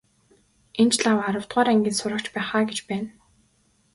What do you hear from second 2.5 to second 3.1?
аа гэж байна.